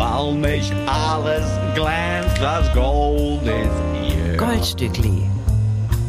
[0.00, 4.34] weil mich alles glänzt, das Gold ist hier.
[4.38, 5.24] Goldstückli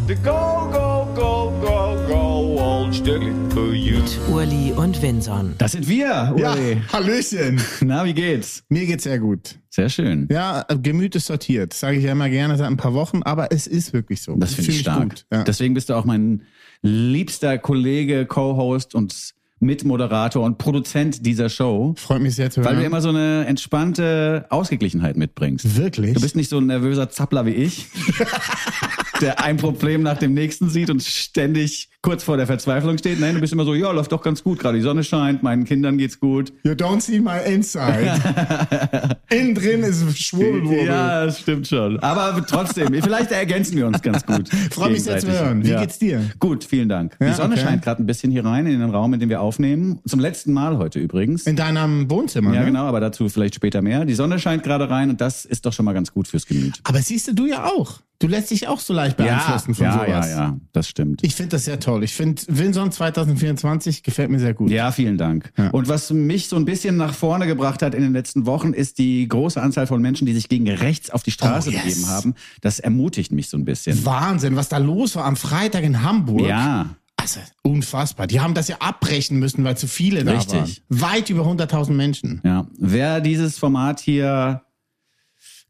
[0.07, 3.97] The go, go, go, go, go, Goldstückli für you.
[3.97, 5.55] mit Urli und Vinson.
[5.57, 6.81] Das sind wir, Ja, Uli.
[6.93, 7.59] Hallöchen.
[7.81, 8.63] Na, wie geht's?
[8.69, 9.59] Mir geht's sehr gut.
[9.69, 10.29] Sehr schön.
[10.31, 11.73] Ja, Gemüt ist sortiert.
[11.73, 14.37] Sage ich ja immer gerne seit ein paar Wochen, aber es ist wirklich so.
[14.37, 15.01] Das finde ich stark.
[15.09, 15.25] Gut.
[15.33, 15.43] Ja.
[15.43, 16.43] Deswegen bist du auch mein
[16.81, 22.77] liebster Kollege, Co-Host und Mitmoderator und Produzent dieser Show, Freut mich sehr zu weil du
[22.79, 22.87] hören.
[22.87, 25.77] immer so eine entspannte Ausgeglichenheit mitbringst.
[25.77, 26.13] Wirklich?
[26.15, 27.87] Du bist nicht so ein nervöser Zappler wie ich,
[29.21, 33.19] der ein Problem nach dem nächsten sieht und ständig kurz vor der Verzweiflung steht.
[33.19, 35.65] Nein, du bist immer so, ja, läuft doch ganz gut, gerade die Sonne scheint, meinen
[35.65, 36.51] Kindern geht's gut.
[36.63, 38.19] You don't see my inside.
[39.29, 40.85] Innen drin ist Schwurbelwurbel.
[40.85, 41.99] Ja, das stimmt schon.
[41.99, 44.49] Aber trotzdem, vielleicht ergänzen wir uns ganz gut.
[44.71, 45.63] Freut mich sehr zu hören.
[45.63, 46.23] Wie geht's dir?
[46.39, 47.15] Gut, vielen Dank.
[47.19, 47.63] Ja, die Sonne okay.
[47.63, 49.99] scheint gerade ein bisschen hier rein in den Raum, in dem wir aufnehmen.
[50.07, 51.45] Zum letzten Mal heute übrigens.
[51.45, 52.65] In deinem Wohnzimmer, ja, ne?
[52.65, 54.05] genau, aber dazu vielleicht später mehr.
[54.05, 56.79] Die Sonne scheint gerade rein und das ist doch schon mal ganz gut fürs Gemüt.
[56.83, 57.99] Aber siehst du, du ja auch.
[58.21, 60.07] Du lässt dich auch so leicht beeinflussen von ja, sowas.
[60.07, 61.23] ja, ja, das stimmt.
[61.23, 62.03] Ich finde das sehr toll.
[62.03, 64.69] Ich finde Vinson 2024 gefällt mir sehr gut.
[64.69, 65.51] Ja, vielen Dank.
[65.71, 68.97] Und was mich so ein bisschen nach vorne gebracht hat in den letzten Wochen, ist
[68.99, 71.83] die große Anzahl von Menschen, die sich gegen rechts auf die Straße Oh, yes.
[71.83, 72.35] begeben haben.
[72.61, 74.05] Das ermutigt mich so ein bisschen.
[74.05, 76.47] Wahnsinn, was da los war am Freitag in Hamburg.
[76.47, 78.27] Ja, Also unfassbar.
[78.27, 80.53] Die haben das ja abbrechen müssen, weil zu viele da Richtig.
[80.53, 81.01] waren.
[81.01, 82.41] Weit über 100.000 Menschen.
[82.43, 84.61] Ja, wer dieses Format hier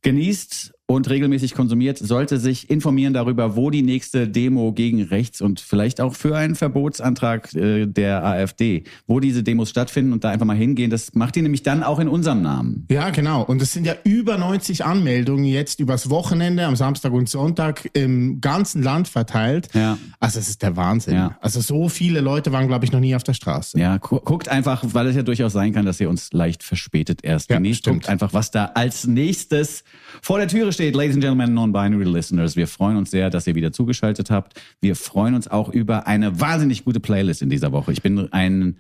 [0.02, 5.60] genießt und regelmäßig konsumiert, sollte sich informieren darüber, wo die nächste Demo gegen rechts und
[5.60, 10.46] vielleicht auch für einen Verbotsantrag äh, der AfD, wo diese Demos stattfinden und da einfach
[10.46, 10.90] mal hingehen.
[10.90, 12.86] Das macht die nämlich dann auch in unserem Namen.
[12.92, 13.44] Ja, genau.
[13.44, 18.42] Und es sind ja über 90 Anmeldungen jetzt übers Wochenende, am Samstag und Sonntag im
[18.42, 19.70] ganzen Land verteilt.
[19.74, 19.98] Ja.
[20.20, 21.16] Also es ist der Wahnsinn.
[21.16, 21.38] Ja.
[21.42, 23.80] Also so viele Leute waren, glaube ich, noch nie auf der Straße.
[23.80, 27.24] Ja, gu guckt einfach, weil es ja durchaus sein kann, dass ihr uns leicht verspätet
[27.24, 27.60] erst Ja.
[27.60, 29.84] Guckt einfach, was da als nächstes
[30.22, 30.81] vor der Türe steht.
[30.90, 34.60] Ladies and Gentlemen, Non-Binary Listeners, wir freuen uns sehr, dass ihr wieder zugeschaltet habt.
[34.82, 37.92] Wir freuen uns auch über eine wahnsinnig gute Playlist in dieser Woche.
[37.92, 38.78] Ich bin ein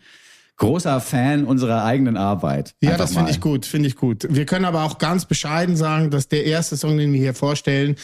[0.57, 2.73] großer Fan unserer eigenen Arbeit.
[2.81, 4.27] Ja, Einfach das finde ich gut, finde ich gut.
[4.29, 7.95] Wir können aber auch ganz bescheiden sagen, dass der erste Song, den wir hier vorstellen,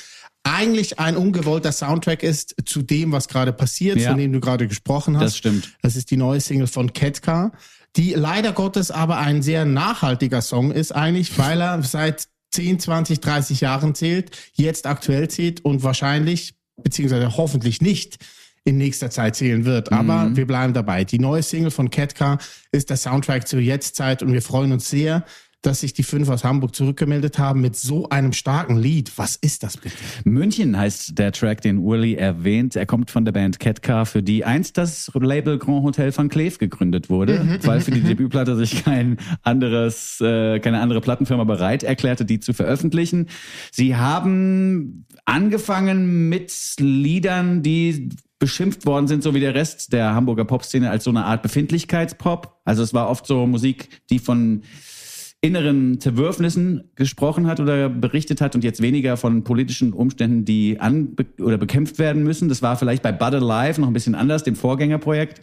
[0.44, 4.12] eigentlich ein ungewollter Soundtrack ist zu dem, was gerade passiert, Ja.
[4.12, 5.24] von dem du gerade gesprochen hast.
[5.24, 5.76] Das stimmt.
[5.82, 7.52] Das ist die neue Single von Ketka,
[7.96, 13.20] die leider Gottes aber ein sehr nachhaltiger Song ist eigentlich, weil er seit 10, 20,
[13.20, 18.18] 30 Jahren zählt, jetzt aktuell zählt und wahrscheinlich, beziehungsweise hoffentlich nicht
[18.64, 19.92] in nächster Zeit zählen wird.
[19.94, 21.06] Aber wir bleiben dabei.
[21.06, 22.38] Die neue Single von Ketka
[22.72, 25.24] ist der Soundtrack zur Jetztzeit und wir freuen uns sehr,
[25.68, 29.12] dass sich die fünf aus Hamburg zurückgemeldet haben mit so einem starken Lied.
[29.18, 29.98] Was ist das bitte?
[30.24, 32.78] München heißt der Track, den Uli erwähnt.
[32.78, 36.58] Er kommt von der Band Ketka, für die einst das Label Grand Hotel van Cleef
[36.58, 42.24] gegründet wurde, weil für die Debütplatte sich kein anderes, äh, keine andere Plattenfirma bereit erklärte,
[42.24, 43.28] die zu veröffentlichen.
[43.70, 48.08] Sie haben angefangen mit Liedern, die
[48.40, 52.56] beschimpft worden sind, so wie der Rest der Hamburger Popszene, als so eine Art Befindlichkeitspop.
[52.64, 54.62] Also es war oft so Musik, die von
[55.42, 61.16] inneren Zerwürfnissen gesprochen hat oder berichtet hat und jetzt weniger von politischen Umständen, die an
[61.40, 62.50] oder bekämpft werden müssen.
[62.50, 65.42] Das war vielleicht bei Bud Alive noch ein bisschen anders, dem Vorgängerprojekt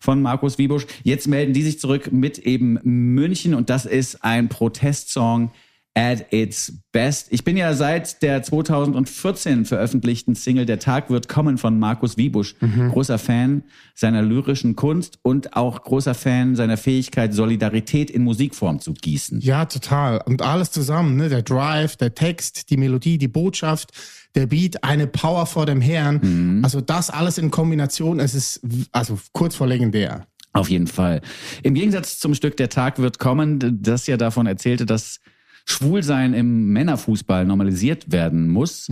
[0.00, 0.86] von Markus Wiebusch.
[1.04, 5.50] Jetzt melden die sich zurück mit eben München und das ist ein Protestsong
[5.94, 7.28] at its best.
[7.30, 12.54] Ich bin ja seit der 2014 veröffentlichten Single Der Tag wird kommen von Markus Wiebusch
[12.90, 13.64] großer Fan
[13.94, 19.40] seiner lyrischen Kunst und auch großer Fan seiner Fähigkeit, Solidarität in Musikform zu gießen.
[19.40, 20.22] Ja, total.
[20.24, 21.28] Und alles zusammen, ne?
[21.28, 23.90] Der Drive, der Text, die Melodie, die Botschaft,
[24.36, 26.60] der Beat, eine Power vor dem Herrn.
[26.62, 28.60] Also das alles in Kombination, es ist
[28.92, 30.26] also kurz vor legendär.
[30.52, 31.20] Auf jeden Fall.
[31.62, 35.20] Im Gegensatz zum Stück Der Tag wird kommen, das ja davon erzählte, dass
[35.70, 38.88] Schwulsein im Männerfußball normalisiert werden muss.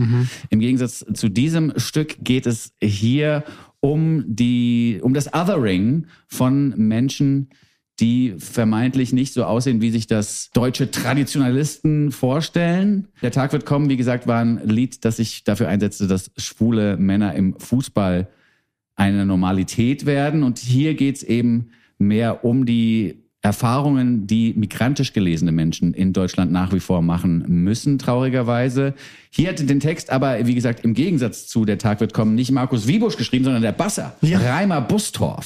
[0.49, 3.43] Im Gegensatz zu diesem Stück geht es hier
[3.81, 7.49] um die, um das Othering von Menschen,
[7.99, 13.09] die vermeintlich nicht so aussehen, wie sich das deutsche Traditionalisten vorstellen.
[13.21, 16.97] Der Tag wird kommen, wie gesagt, war ein Lied, das sich dafür einsetzte, dass schwule
[16.97, 18.29] Männer im Fußball
[18.95, 20.43] eine Normalität werden.
[20.43, 26.73] Und hier geht's eben mehr um die Erfahrungen, die migrantisch gelesene Menschen in Deutschland nach
[26.73, 28.93] wie vor machen müssen, traurigerweise.
[29.29, 32.51] Hier hat den Text aber, wie gesagt, im Gegensatz zu Der Tag wird kommen, nicht
[32.51, 34.39] Markus Wiebusch geschrieben, sondern der Basser, Ja.
[34.39, 35.45] Reimer Bustorf.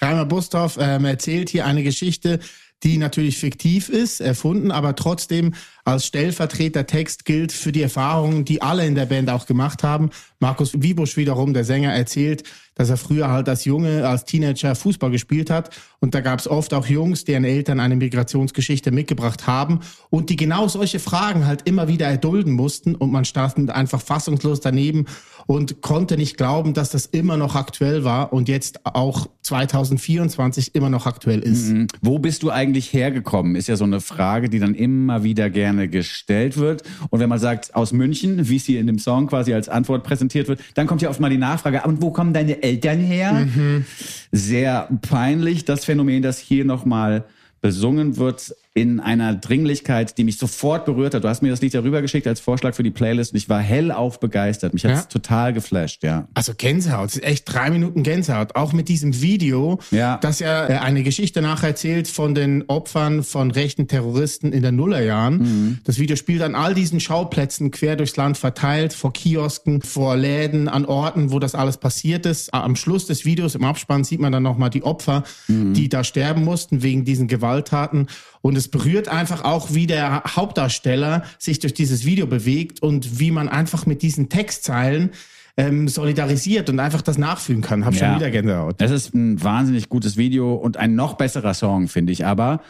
[0.00, 2.38] Reimer Bustorf ähm, erzählt hier eine Geschichte,
[2.82, 5.54] die natürlich fiktiv ist, erfunden, aber trotzdem
[5.84, 10.10] als Stellvertretertext gilt für die Erfahrungen, die alle in der Band auch gemacht haben.
[10.40, 12.42] Markus Wiebusch wiederum, der Sänger, erzählt,
[12.74, 15.70] dass er früher halt als Junge, als Teenager Fußball gespielt hat.
[16.00, 19.80] Und da gab es oft auch Jungs, deren Eltern eine Migrationsgeschichte mitgebracht haben
[20.10, 22.94] und die genau solche Fragen halt immer wieder erdulden mussten.
[22.94, 25.06] Und man stand einfach fassungslos daneben
[25.46, 30.88] und konnte nicht glauben, dass das immer noch aktuell war und jetzt auch 2024 immer
[30.88, 31.68] noch aktuell ist.
[31.68, 31.88] Mhm.
[32.00, 33.56] Wo bist du eigentlich hergekommen?
[33.56, 36.82] Ist ja so eine Frage, die dann immer wieder gerne gestellt wird.
[37.10, 40.04] Und wenn man sagt, aus München, wie es hier in dem Song quasi als Antwort
[40.04, 42.62] präsentiert wird, dann kommt ja oft mal die Nachfrage, und wo kommen deine
[43.00, 43.32] her?
[43.32, 43.84] Mhm.
[44.30, 47.24] Sehr peinlich, das Phänomen, das hier nochmal
[47.60, 51.24] besungen wird in einer Dringlichkeit, die mich sofort berührt hat.
[51.24, 53.60] Du hast mir das Lied ja rübergeschickt als Vorschlag für die Playlist und ich war
[53.60, 54.72] hellauf begeistert.
[54.72, 55.06] Mich hat's Ja?
[55.08, 56.26] total geflasht, ja.
[56.32, 58.56] Also Gänsehaut, es echt drei Minuten Gänsehaut.
[58.56, 60.16] Auch mit diesem Video, Ja.
[60.22, 65.38] das ja äh, eine Geschichte nacherzählt von den Opfern von rechten Terroristen in den Nullerjahren.
[65.38, 65.78] Mhm.
[65.84, 70.68] Das Video spielt an all diesen Schauplätzen quer durchs Land verteilt, vor Kiosken, vor Läden,
[70.68, 72.54] an Orten, wo das alles passiert ist.
[72.54, 75.74] Am Schluss des Videos im Abspann sieht man dann nochmal die Opfer, Mhm.
[75.74, 78.06] die da sterben mussten wegen diesen Gewalttaten.
[78.40, 83.30] Und es berührt einfach auch, wie der Hauptdarsteller sich durch dieses Video bewegt und wie
[83.32, 85.10] man einfach mit diesen Textzeilen
[85.56, 87.84] ähm, solidarisiert und einfach das nachfühlen kann.
[87.84, 88.16] Hab schon Ja.
[88.16, 88.76] wieder Gänsehaut.
[88.80, 92.24] Es ist ein wahnsinnig gutes Video und ein noch besserer Song, finde ich.
[92.24, 92.62] Aber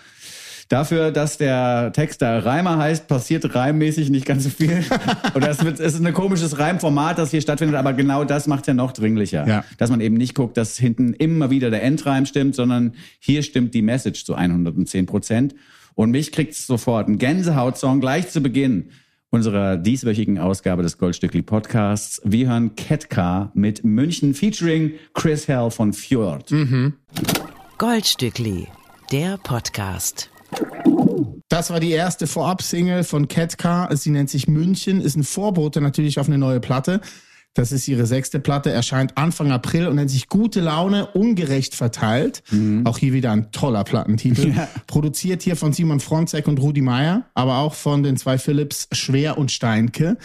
[0.68, 4.82] dafür, dass der Text da Reimer heißt, passiert reimmäßig nicht ganz so viel.
[5.34, 8.74] Oder es, es ist ein komisches Reimformat, das hier stattfindet, aber genau das macht ja
[8.74, 9.46] noch dringlicher.
[9.46, 9.64] Ja.
[9.78, 13.74] Dass man eben nicht guckt, dass hinten immer wieder der Endreim stimmt, sondern hier stimmt
[13.74, 15.54] die Message zu 110 Prozent.
[15.94, 17.08] Und mich kriegt's sofort.
[17.08, 18.90] Ein Gänsehaut-Song gleich zu Beginn
[19.30, 22.20] unserer dieswöchigen Ausgabe des Goldstückli Podcasts.
[22.24, 26.52] Wir hören Ketka mit München featuring Chris Hell von Fjord.
[27.78, 28.68] Goldstückli,
[29.10, 30.30] der Podcast.
[31.48, 33.88] Das war die erste Vorab-Single von Ketka.
[33.96, 37.00] Sie nennt sich München, ist ein Vorbote natürlich auf eine neue Platte.
[37.54, 42.42] Das ist ihre sechste Platte, erscheint Anfang April und nennt sich Gute Laune, ungerecht verteilt.
[42.84, 44.54] Auch hier wieder ein toller Plattentitel.
[44.86, 49.36] Produziert hier von Simon Fronzek und Rudi Meier, aber auch von den zwei Philips Schwer
[49.36, 50.16] und Steinke.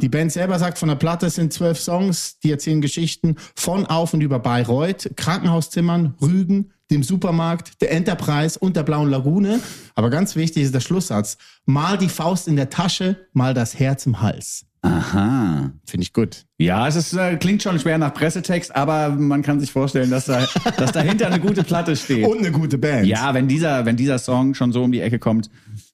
[0.00, 4.12] Die Band selber sagt, von der Platte sind zwölf Songs, die erzählen Geschichten von auf
[4.14, 9.60] und über Bayreuth, Krankenhauszimmern, Rügen, dem Supermarkt, der Enterprise und der Blauen Lagune.
[9.94, 11.38] Aber ganz wichtig ist der Schlusssatz.
[11.64, 14.66] Mal die Faust in der Tasche, mal das Herz im Hals.
[14.84, 15.70] Aha.
[15.86, 16.44] Finde ich gut.
[16.58, 20.26] Ja, es ist, äh, klingt schon schwer nach Pressetext, aber man kann sich vorstellen, dass,
[20.26, 20.44] da,
[20.76, 22.26] dass dahinter eine gute Platte steht.
[22.26, 23.06] Und eine gute Band.
[23.06, 25.50] Ja, wenn dieser, wenn dieser Song schon so um die Ecke kommt,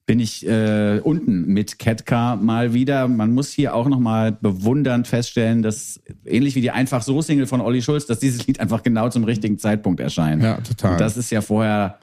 [0.06, 3.08] bin ich äh, unten mit Ketka mal wieder.
[3.08, 7.60] Man muss hier auch nochmal bewundernd feststellen, dass ähnlich wie die einfach so Single von
[7.60, 10.42] Olli Schulz, dass dieses Lied einfach genau zum richtigen Zeitpunkt erscheint.
[10.42, 10.92] Ja, total.
[10.92, 11.98] Und das ist ja vorher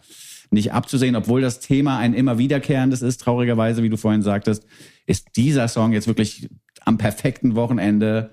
[0.51, 4.67] nicht abzusehen, obwohl das Thema ein immer wiederkehrendes ist, traurigerweise, wie du vorhin sagtest,
[5.07, 6.47] ist dieser Song jetzt wirklich
[6.85, 8.31] am perfekten Wochenende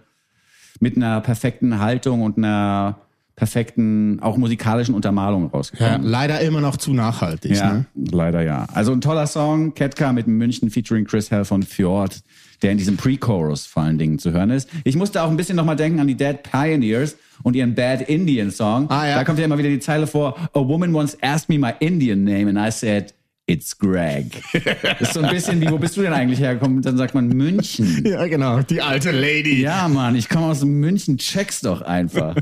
[0.80, 2.98] mit einer perfekten Haltung und einer
[3.34, 6.02] perfekten, auch musikalischen Untermalung Ja, rausgekommen.
[6.02, 7.56] leider immer noch zu nachhaltig.
[7.56, 7.86] Ja, Ne?
[7.94, 8.66] leider ja.
[8.72, 12.20] Also ein toller Song, Ketka mit München featuring Chris Hell von Fjord,
[12.60, 14.68] der in diesem Pre-Chorus vor allen Dingen zu hören ist.
[14.84, 18.50] Ich musste auch ein bisschen nochmal denken an die Dead Pioneers und ihren Bad Indian
[18.50, 18.88] Song.
[18.90, 19.14] Ah, ja.
[19.16, 22.22] Da kommt ja immer wieder die Zeile vor, A woman once asked me my Indian
[22.24, 23.14] name and I said,
[23.52, 24.42] it's Greg.
[24.98, 26.78] Das ist so ein bisschen wie, wo bist du denn eigentlich hergekommen?
[26.78, 28.02] Und dann sagt man München.
[28.12, 28.60] Ja, genau.
[28.62, 29.62] Die alte Lady.
[29.62, 32.34] Ja, Mann, ich komme aus München, check's doch einfach.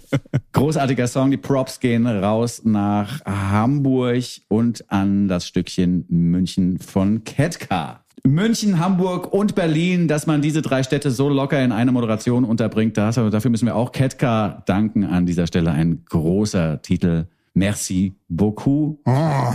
[0.52, 8.04] Großartiger Song, die Props gehen raus nach Hamburg und an das Stückchen München von Ketka.
[8.24, 12.96] München, Hamburg und Berlin, dass man diese drei Städte so locker in eine Moderation unterbringt,
[12.96, 15.04] das, dafür müssen wir auch Ketka danken.
[15.04, 17.26] An dieser Stelle ein großer Titel.
[17.56, 18.98] Merci beaucoup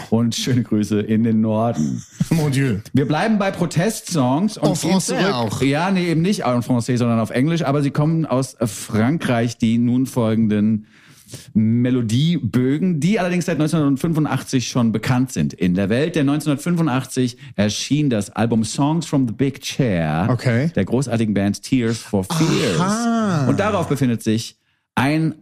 [0.09, 2.01] und schöne Grüße in den Norden.
[2.31, 2.79] Mon Dieu.
[2.93, 5.61] Wir bleiben bei Protestsongs und En français auch.
[5.61, 9.77] Ja, nee, eben nicht en français, sondern auf Englisch, aber sie kommen aus Frankreich, die
[9.77, 10.87] nun folgenden
[11.53, 16.15] Melodiebögen, die allerdings seit 1985 schon bekannt sind in der Welt.
[16.15, 20.71] Denn 1985 erschien das Album Songs from the Big Chair Okay.
[20.75, 22.79] der großartigen Band Tears for Fears.
[22.79, 23.47] Aha.
[23.47, 24.57] Und darauf befindet sich
[24.95, 25.35] ein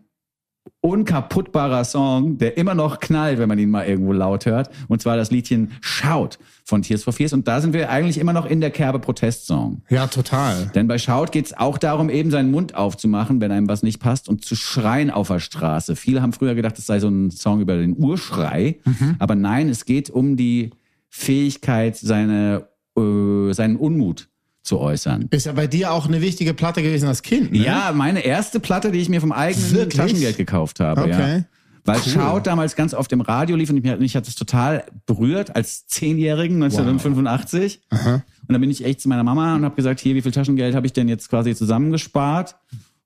[0.82, 4.70] unkaputtbarer Song, der immer noch knallt, wenn man ihn mal irgendwo laut hört.
[4.88, 7.34] Und zwar das Liedchen Shout von Tears for Fears.
[7.34, 9.82] Und da sind wir eigentlich immer noch in der Kerbe Protestsong.
[9.90, 10.72] Ja, total.
[10.76, 14.30] Denn bei Shout geht's auch darum, eben seinen Mund aufzumachen, wenn einem was nicht passt
[14.30, 15.98] und zu schreien auf der Straße.
[15.98, 18.80] Viele haben früher gedacht, es sei so ein Song über den Urschrei.
[19.20, 20.72] Aber nein, es geht um die
[21.10, 22.68] Fähigkeit, seine,
[22.98, 24.30] äh, seinen Unmut
[24.62, 25.28] zu äußern.
[25.32, 27.52] Ist ja bei dir auch eine wichtige Platte gewesen als Kind.
[27.52, 27.60] Ne?
[27.60, 29.96] Ja, meine erste Platte, die ich mir vom eigenen Wirklich?
[29.96, 31.02] Taschengeld gekauft habe.
[31.02, 31.38] Okay.
[31.38, 31.44] Ja.
[31.86, 32.14] Weil Cool.
[32.14, 36.62] Shout damals ganz oft im Radio lief und mich, hat das total berührt als Zehnjährigen
[36.62, 37.82] 1985.
[37.90, 40.76] Und dann bin ich echt zu meiner Mama und habe gesagt, hier, wie viel Taschengeld
[40.76, 42.56] habe ich denn jetzt quasi zusammengespart?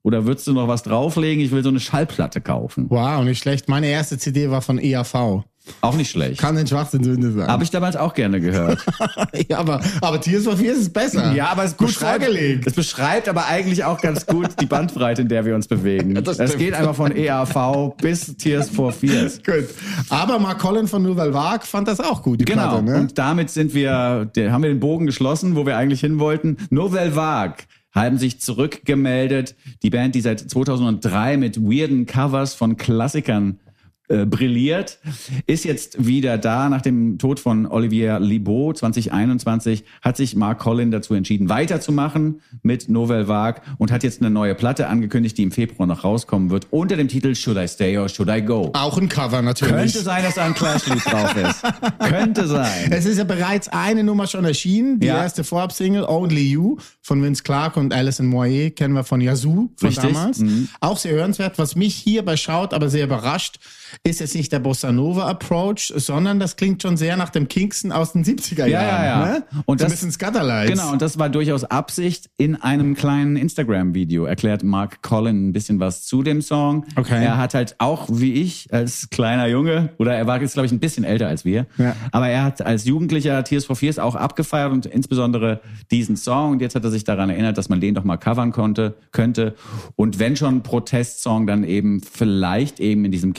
[0.02, 1.42] Oder würdest du noch was drauflegen?
[1.42, 2.86] Ich will so eine Schallplatte kaufen.
[2.90, 3.68] Wow, nicht schlecht.
[3.68, 5.44] Meine erste CD war von EAV.
[5.80, 6.40] Auch nicht schlecht.
[6.40, 7.46] Kann den Schwachsinn Sünde sein.
[7.46, 8.84] Habe ich damals auch gerne gehört.
[9.48, 11.32] ja, aber, aber Tears for Fears ist besser.
[11.32, 12.66] Ja, aber es gut beschreibt, vorgelegt.
[12.66, 16.14] es beschreibt aber eigentlich auch ganz gut die Bandbreite, in der wir uns bewegen.
[16.22, 16.62] das es stimmt.
[16.64, 19.42] geht einfach von EAV bis Tears for Fears.
[19.44, 19.64] Gut.
[20.10, 22.68] Aber Mark Collin von Nouvelle Vague fand das auch gut, die Genau.
[22.68, 23.00] Platte, ne?
[23.00, 26.58] Und damit sind wir, haben wir den Bogen geschlossen, wo wir eigentlich hin wollten.
[26.70, 29.54] Nouvelle Vague haben sich zurückgemeldet.
[29.82, 33.60] Die Band, die seit 2003 mit weirden Covers von Klassikern
[34.08, 34.98] äh, brilliert,
[35.46, 36.68] ist jetzt wieder da.
[36.68, 42.88] Nach dem Tod von Olivier Libaud 2021 hat sich Mark Collin dazu entschieden, weiterzumachen mit
[42.88, 46.66] Nouvelle Vague und hat jetzt eine neue Platte angekündigt, die im Februar noch rauskommen wird,
[46.70, 48.70] unter dem Titel Should I Stay or Should I Go?
[48.74, 49.74] Auch ein Cover natürlich.
[49.74, 51.62] Könnte sein, dass da ein Clash-Lied drauf ist.
[51.98, 52.90] Könnte sein.
[52.92, 55.00] Es ist ja bereits eine Nummer schon erschienen.
[55.00, 55.22] Die Ja.
[55.22, 59.88] erste Vorab-Single, Only You, von Vince Clark und Alison Moyer, kennen wir von Yazoo von
[59.88, 60.12] Richtig.
[60.12, 60.38] damals.
[60.40, 60.68] Mhm.
[60.80, 61.58] Auch sehr hörenswert.
[61.58, 63.58] Was mich hierbei schaut, aber sehr überrascht,
[64.02, 67.92] ist jetzt nicht der Bossa Nova Approach, sondern das klingt schon sehr nach dem Kingston
[67.92, 68.70] aus den 70er Jahren.
[68.70, 69.32] Ja, ja, ja.
[69.38, 69.44] Ne?
[69.66, 70.70] Und so ein das- bisschen Scatterlights.
[70.72, 72.30] Genau, und das war durchaus Absicht.
[72.36, 76.84] In einem kleinen Instagram-Video erklärt Mark Collin ein bisschen was zu dem Song.
[76.96, 77.22] Okay.
[77.24, 80.72] Er hat halt auch, wie ich, als kleiner Junge, oder er war jetzt, glaube ich,
[80.72, 81.94] ein bisschen älter als wir, Ja.
[82.12, 85.60] aber er hat als Jugendlicher Tears for Fears auch abgefeiert und insbesondere
[85.90, 86.52] diesen Song.
[86.52, 89.54] Und jetzt hat er sich daran erinnert, dass man den doch mal covern konnte, könnte.
[89.96, 93.32] Und wenn schon Protestsong, dann eben vielleicht eben in diesem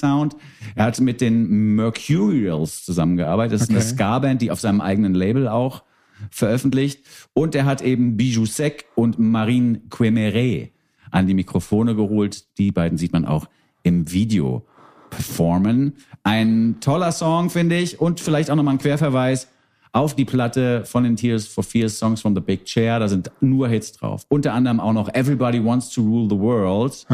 [0.00, 0.36] Kingston-Sound.
[0.74, 3.54] Er hat mit den Mercurials zusammengearbeitet.
[3.54, 3.88] Das ist eine Okay.
[3.88, 5.82] Ska-Band, die auf seinem eigenen Label auch
[6.30, 7.04] veröffentlicht.
[7.32, 10.70] Und er hat eben Bijou Sec und Marine Quemeret
[11.10, 12.44] an die Mikrofone geholt.
[12.58, 13.46] Die beiden sieht man auch
[13.82, 14.64] im Video
[15.10, 15.94] performen.
[16.22, 18.00] Ein toller Song, finde ich.
[18.00, 19.48] Und vielleicht auch nochmal ein Querverweis
[19.92, 23.00] auf die Platte von den Tears for Fears Songs from the Big Chair.
[23.00, 24.22] Da sind nur Hits drauf.
[24.28, 27.04] Unter anderem auch noch Everybody Wants to Rule the World.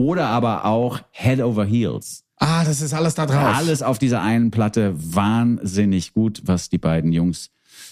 [0.00, 2.24] Oder aber auch Head Over Heels.
[2.38, 3.54] Ah, das ist alles da drauf.
[3.54, 7.50] Alles auf dieser einen Platte wahnsinnig gut, was die beiden Jungs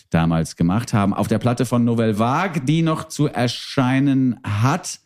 [0.09, 1.13] damals gemacht haben.
[1.13, 5.01] Auf der Platte von Nouvelle Vague, die noch zu erscheinen hat.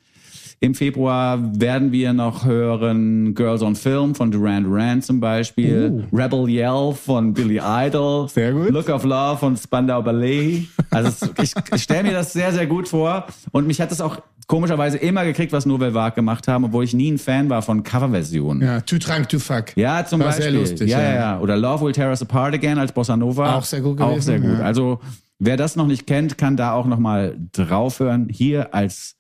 [0.61, 6.49] Im Februar werden wir noch hören Girls on Film von Duran Duran zum Beispiel, Rebel
[6.49, 8.29] Yell von Billy Idol, Uh.
[8.29, 8.71] Sehr gut.
[8.71, 10.69] Look of Love von Spandau Ballet.
[10.89, 14.01] Also es, ich, ich stelle mir das sehr, sehr gut vor und mich hat das
[14.01, 14.19] auch
[14.53, 17.83] komischerweise immer gekriegt, was Nouvelle Vague gemacht haben, obwohl ich nie ein Fan war von
[17.83, 18.63] Coverversionen.
[18.63, 19.75] Ja, Too Drunk to Fuck.
[19.79, 20.43] Ja, zum War Beispiel.
[20.43, 21.15] sehr lustig, ja, ja.
[21.15, 21.41] ja.
[21.41, 23.57] Oder Love Will Tear Us Apart Again als Bossa Nova.
[23.57, 24.59] Auch sehr gut Auch gewesen, sehr gut.
[24.59, 24.63] ja.
[24.63, 25.01] Also,
[25.39, 28.29] wer das noch nicht kennt, kann da auch noch mal draufhören.
[28.29, 29.15] Hier als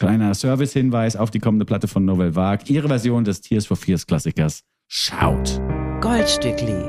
[0.00, 2.64] kleiner Service-Hinweis auf die kommende Platte von Nouvelle Vague.
[2.66, 4.62] Ihre Version des Tears for Fears Klassikers.
[4.88, 5.60] Schaut.
[6.00, 6.82] Goldstückli.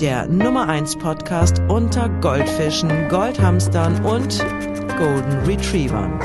[0.00, 4.44] Der Nummer 1 Podcast unter Goldfischen, Goldhamstern und
[4.88, 6.20] Golden Retrievern.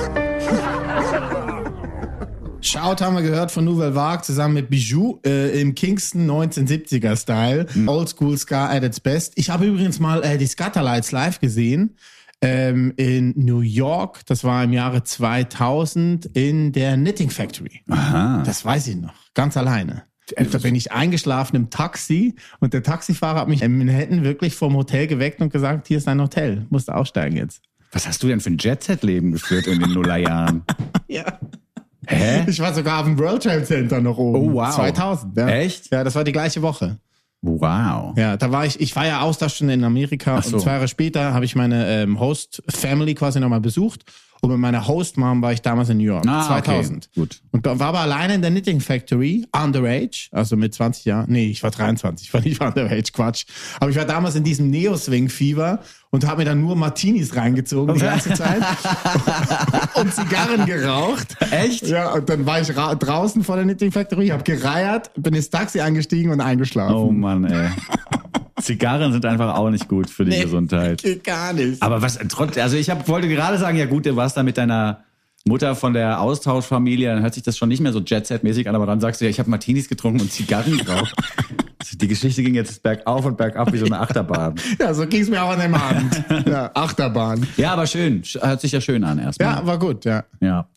[2.61, 7.65] Shout haben wir gehört von Nouvelle Vague zusammen mit Bijou äh, im Kingston 1970er Style.
[7.87, 9.33] Oldschool Ska at its best.
[9.37, 11.95] Ich habe übrigens mal äh, die Scatterlights live gesehen
[12.41, 14.25] ähm, in New York.
[14.27, 17.81] Das war im Jahre 2000 in der Knitting Factory.
[17.89, 18.43] Aha.
[18.45, 19.13] Das weiß ich noch.
[19.33, 20.03] Ganz alleine.
[20.35, 24.75] Da bin ich eingeschlafen im Taxi und der Taxifahrer hat mich in Manhattan wirklich vom
[24.75, 27.63] Hotel geweckt und gesagt, hier ist dein Hotel, musst aussteigen jetzt.
[27.91, 30.63] Was hast du denn für ein Jet-Set-Leben geführt in den Nullerjahren?
[31.07, 31.39] Ja.
[32.05, 32.45] Hä?
[32.47, 34.51] Ich war sogar auf dem World Trade Center noch oben.
[34.51, 34.75] Oh, wow.
[34.75, 35.35] 2000.
[35.35, 35.47] Ja.
[35.49, 35.91] Echt?
[35.91, 36.99] Ja, das war die gleiche Woche.
[37.41, 38.15] Wow.
[38.17, 40.55] Ja, da war ich, ich war ja Austauschstudent in Amerika so.
[40.55, 44.03] und zwei Jahre später habe ich meine ähm, Host-Family quasi nochmal besucht
[44.41, 46.63] und mit meiner Host-Mom war ich damals in New York, Ah, okay.
[46.71, 47.09] 2000.
[47.15, 47.41] Gut.
[47.51, 51.25] Und war aber alleine in der Knitting Factory, underage, also mit 20 Jahren.
[51.31, 53.45] Nee, ich war 23, ich war nicht underage, Quatsch.
[53.79, 55.79] Aber ich war damals in diesem Neo-Swing-Fieber
[56.11, 58.61] und habe mir dann nur Martinis reingezogen die ganze Zeit
[59.95, 61.35] und Zigarren geraucht.
[61.51, 61.85] Echt?
[61.87, 65.49] Ja, und dann war ich ra- draußen vor der Knitting Factory, habe gereiert, bin ins
[65.49, 66.95] Taxi eingestiegen und eingeschlafen.
[66.95, 67.69] Oh Mann, ey.
[68.61, 71.01] Zigarren sind einfach auch nicht gut für die Gesundheit.
[71.01, 71.81] Geht gar nicht.
[71.81, 74.57] Aber was trotz, also ich hab, wollte gerade sagen, ja gut, du warst da mit
[74.57, 75.03] deiner
[75.45, 78.85] Mutter von der Austauschfamilie, dann hört sich das schon nicht mehr so Jet-Set-mäßig an, aber
[78.85, 81.15] dann sagst du ja, ich habe Martinis getrunken und Zigarren geraucht.
[81.93, 84.55] Die Geschichte ging jetzt bergauf und bergab wie so eine Achterbahn.
[84.79, 86.23] Ja, so ging es mir auch an dem Abend.
[86.49, 87.45] Ja, Achterbahn.
[87.57, 88.21] Ja, aber schön.
[88.23, 89.55] Sch- Hört sich ja schön an erstmal.
[89.55, 90.25] Ja, war gut, ja.
[90.41, 90.67] Ja.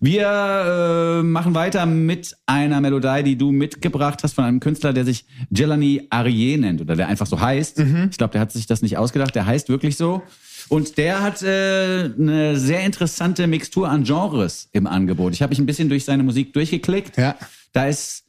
[0.00, 5.04] Wir äh, machen weiter mit einer Melodie, die du mitgebracht hast von einem Künstler, der
[5.04, 7.78] sich Jelani Arie nennt oder der einfach so heißt.
[8.10, 9.34] Ich glaube, der hat sich das nicht ausgedacht.
[9.34, 10.22] Der heißt wirklich so.
[10.68, 15.32] Und der hat äh, eine sehr interessante Mixtur an Genres im Angebot.
[15.32, 17.16] Ich habe mich ein bisschen durch seine Musik durchgeklickt.
[17.16, 17.34] Ja.
[17.72, 18.24] Da ist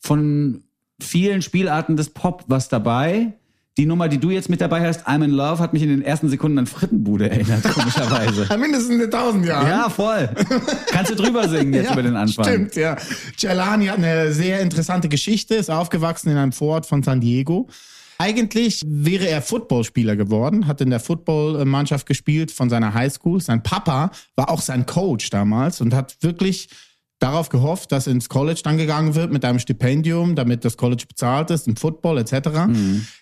[0.00, 0.62] von
[1.02, 3.32] vielen Spielarten des Pop was dabei.
[3.78, 6.02] die Nummer, die du jetzt mit dabei hast, I'm in Love, hat mich in den
[6.02, 8.46] ersten Sekunden an Frittenbude erinnert, komischerweise.
[8.58, 9.68] Mindestens eine tausend Jahre.
[9.68, 10.28] ja, voll.
[10.90, 12.44] Kannst du drüber singen jetzt über den Anfang?
[12.44, 12.96] Stimmt, ja.
[13.38, 17.68] Celani hat eine sehr interessante Geschichte, ist aufgewachsen in einem Vorort von San Diego.
[18.18, 23.40] Eigentlich wäre er Footballspieler geworden, hat in der Footballmannschaft gespielt von seiner Highschool.
[23.40, 26.68] Sein Papa war auch sein Coach damals und hat wirklich
[27.22, 31.50] darauf gehofft, dass ins College dann gegangen wird mit einem Stipendium, damit das College bezahlt
[31.50, 32.48] ist, im Football etc.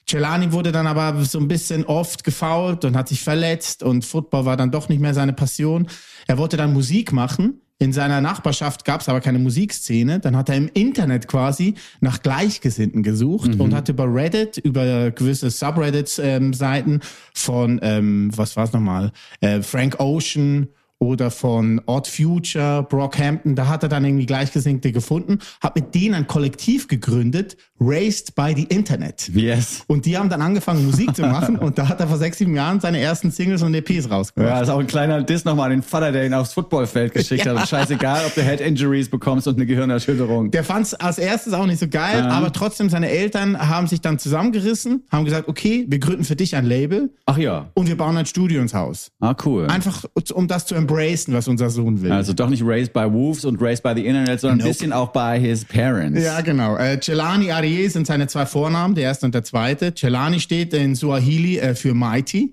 [0.08, 4.46] Celani wurde dann aber so ein bisschen oft gefoult und hat sich verletzt und Football
[4.46, 5.86] war dann doch nicht mehr seine Passion.
[6.26, 7.60] Er wollte dann Musik machen.
[7.82, 10.20] In seiner Nachbarschaft gab es aber keine Musikszene.
[10.20, 15.48] Dann hat er im Internet quasi nach Gleichgesinnten gesucht und hat über Reddit, über gewisse
[15.48, 17.00] Subreddit-Seiten
[17.32, 20.68] von, ähm, was war es nochmal, äh, Frank Ocean
[21.00, 26.14] oder von Odd Future, Brockhampton, da hat er dann irgendwie Gleichgesinnte gefunden, hat mit denen
[26.14, 29.30] ein Kollektiv gegründet, Raised by the Internet.
[29.34, 29.84] Yes.
[29.86, 32.54] Und die haben dann angefangen, Musik zu machen und da hat er vor sechs, sieben
[32.54, 34.54] Jahren seine ersten Singles und EPs rausgebracht.
[34.54, 37.46] Ja, ist auch ein kleiner Diss nochmal an den Vater, der ihn aufs Footballfeld geschickt
[37.46, 37.56] hat.
[37.60, 40.50] Und scheißegal, ob du Head Injuries bekommst und eine Gehirnerschütterung.
[40.50, 44.00] Der fand es als erstes auch nicht so geil, aber trotzdem seine Eltern haben sich
[44.00, 47.70] dann zusammengerissen, haben gesagt, okay, wir gründen für dich ein Label Ach ja.
[47.74, 49.10] und wir bauen ein Studio ins Haus.
[49.20, 49.66] Ah, cool.
[49.66, 52.12] Einfach um das zu embracen, was unser Sohn will.
[52.12, 55.08] Also doch nicht raised by wolves und raised by the internet, sondern ein bisschen auch
[55.12, 56.22] by his parents.
[56.22, 56.76] Ja, genau.
[56.76, 59.94] Äh, Celani Arié sind seine zwei Vornamen, der erste und der zweite.
[59.94, 62.52] Celani steht in Suahili äh, für Mighty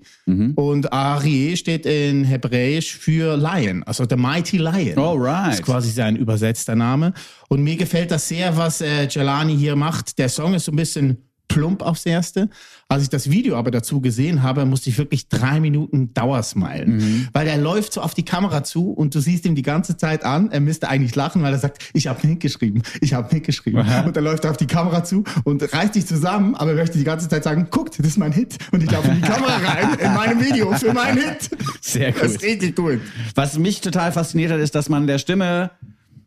[0.54, 4.98] und Arié steht in Hebräisch für Lion, also the Mighty Lion.
[4.98, 5.48] Alright.
[5.48, 7.12] Das ist quasi sein übersetzter Name.
[7.48, 10.18] Und mir gefällt das sehr, was äh, Celani hier macht.
[10.18, 11.27] Der Song ist so ein bisschen
[11.58, 12.48] plump aufs Erste.
[12.88, 17.28] Als ich das Video aber dazu gesehen habe, musste ich wirklich drei Minuten Dauersmilen.
[17.32, 20.24] Weil er läuft so auf die Kamera zu und du siehst ihm die ganze Zeit
[20.24, 23.84] an, er müsste eigentlich lachen, weil er sagt, ich habe mitgeschrieben, ich habe mitgeschrieben.
[24.06, 27.04] Und er läuft auf die Kamera zu und reißt sich zusammen, aber er möchte die
[27.04, 28.56] ganze Zeit sagen, guckt, das ist mein Hit.
[28.72, 31.50] Und ich laufe in die Kamera rein, in meinem Video für meinen Hit.
[31.80, 32.48] Sehr Das ist gut.
[32.48, 33.00] richtig gut.
[33.34, 35.70] Was mich total fasziniert hat, ist, dass man der Stimme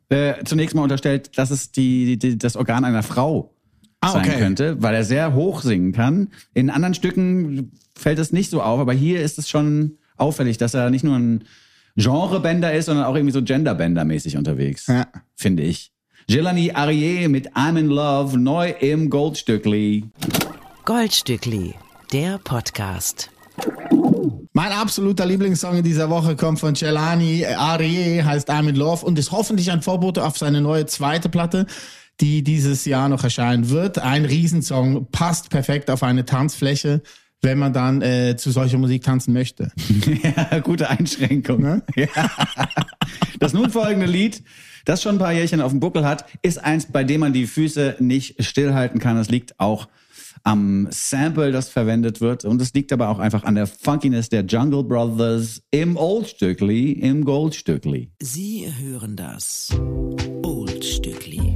[0.09, 3.53] äh, zunächst mal unterstellt, dass es die, die, das Organ einer Frau
[4.01, 4.39] Ah, sein okay.
[4.39, 6.29] könnte, weil er sehr hoch singen kann.
[6.55, 10.73] In anderen Stücken fällt es nicht so auf, aber hier ist es schon auffällig, dass
[10.73, 11.43] er nicht nur ein
[11.95, 15.07] Genrebänder ist, sondern auch irgendwie so Genderbänder-mäßig unterwegs, Ja.
[15.35, 15.91] finde ich.
[16.27, 20.05] Jelani Arié mit I'm in Love, neu im Goldstückli.
[20.85, 21.75] Goldstückli,
[22.11, 23.29] der Podcast.
[24.53, 29.19] Mein absoluter Lieblingssong in dieser Woche kommt von Celani Arié, heißt I'm in Love und
[29.19, 31.67] ist hoffentlich ein Vorbote auf seine neue zweite Platte,
[32.21, 33.99] die dieses Jahr noch erscheinen wird.
[33.99, 37.01] Ein Riesensong, passt perfekt auf eine Tanzfläche,
[37.41, 39.71] wenn man dann äh, zu solcher Musik tanzen möchte.
[40.23, 41.61] Ja, gute Einschränkung.
[41.61, 41.83] Ne?
[41.95, 42.07] Ja.
[43.39, 44.43] Das nun folgende Lied,
[44.85, 47.47] das schon ein paar Jährchen auf dem Buckel hat, ist eins, bei dem man die
[47.47, 49.17] Füße nicht stillhalten kann.
[49.17, 49.87] Es liegt auch
[50.43, 52.45] am Sample, das verwendet wird.
[52.45, 57.25] Und es liegt aber auch einfach an der Funkiness der Jungle Brothers im Oldstückli, im
[57.25, 58.11] Goldstückli.
[58.21, 59.69] Sie hören das
[60.43, 61.50] Oldstückli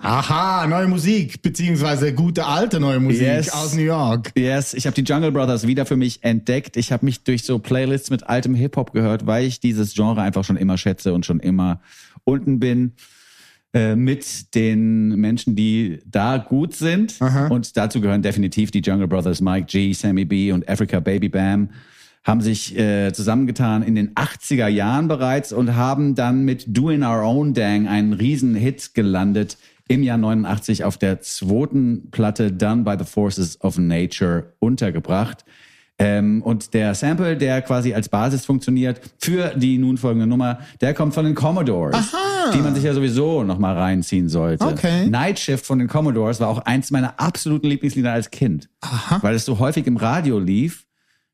[0.00, 3.50] Aha, neue Musik, beziehungsweise gute alte neue Musik Yes.
[3.50, 4.32] aus New York.
[4.36, 6.76] Yes, ich habe die Jungle Brothers wieder für mich entdeckt.
[6.76, 10.44] Ich habe mich durch so Playlists mit altem Hip-Hop gehört, weil ich dieses Genre einfach
[10.44, 11.80] schon immer schätze und schon immer
[12.24, 12.92] unten bin
[13.74, 17.16] äh, mit den Menschen, die da gut sind.
[17.50, 21.70] Und dazu gehören definitiv die Jungle Brothers, Mike G, Sammy B und Africa Baby Bam
[22.24, 27.22] haben sich äh, zusammengetan in den 80er Jahren bereits und haben dann mit Doing Our
[27.22, 29.56] Own Dang einen riesen Hit gelandet
[29.88, 35.44] im Jahr 89 auf der zweiten Platte Done by the Forces of Nature untergebracht.
[36.00, 40.94] Ähm, und der Sample, der quasi als Basis funktioniert für die nun folgende Nummer, der
[40.94, 42.14] kommt von den Commodores,
[42.54, 44.64] die man sich ja sowieso noch mal reinziehen sollte.
[44.64, 45.06] Okay.
[45.08, 48.68] Night Shift von den Commodores war auch eins meiner absoluten Lieblingslieder als Kind,
[49.22, 50.86] weil es so häufig im Radio lief,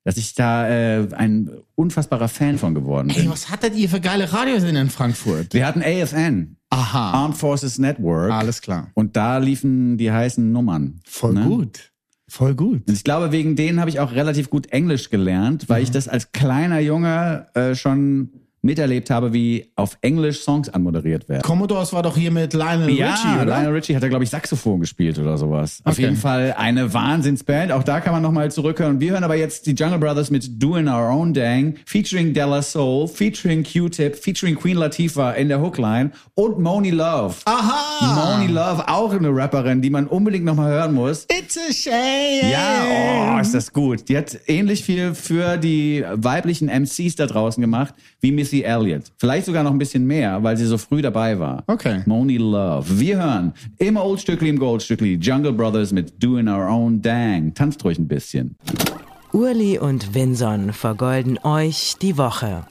[0.04, 3.30] dass ich da äh, ein unfassbarer Fan von geworden Ey, bin.
[3.30, 5.52] was hattet ihr für geile Radiosender in Frankfurt?
[5.52, 8.90] Wir hatten AFN, Aha, Armed Forces Network, alles klar.
[8.94, 11.00] und da liefen die heißen Nummern.
[11.06, 11.44] Voll ne?
[11.44, 11.90] gut.
[12.26, 12.88] Voll gut.
[12.88, 16.08] Und ich glaube, wegen denen habe ich auch relativ gut Englisch gelernt, weil ich das
[16.08, 18.30] als kleiner Junge äh, schon
[18.64, 21.42] miterlebt habe, wie auf Englisch Songs anmoderiert werden.
[21.42, 23.44] Commodores war doch hier mit Lionel Ja, Richie, oder?
[23.44, 25.80] Lionel Richie hat da, glaube ich, Saxophon gespielt oder sowas.
[25.84, 26.02] Auf Okay.
[26.02, 27.70] jeden Fall eine Wahnsinnsband.
[27.70, 28.98] Auch da kann man nochmal zurückhören.
[28.98, 33.06] Wir hören aber jetzt die Jungle Brothers mit Doing Our Own Dang, featuring Della Soul,
[33.06, 37.34] featuring Q-Tip, featuring Queen Latifah in der Hookline und Moni Love.
[37.44, 38.36] Aha!
[38.38, 41.24] Moni Love, auch eine Rapperin, die man unbedingt nochmal hören muss.
[41.24, 42.50] It It's a shame.
[42.50, 44.08] Ja, oh, ist das gut.
[44.08, 49.04] Die hat ähnlich viel für die weiblichen MCs da draußen gemacht wie Missy Elliott.
[49.18, 51.64] Vielleicht sogar noch ein bisschen mehr, weil sie so früh dabei war.
[51.66, 52.02] Okay.
[52.06, 52.98] Moni Love.
[52.98, 57.54] Wir hören im Oldstückli, im Goldstückli Jungle Brothers mit Doing Our Own Dang.
[57.54, 58.56] Tanzt ruhig ein bisschen.
[59.32, 62.66] Urli und Vinson vergolden euch die Woche.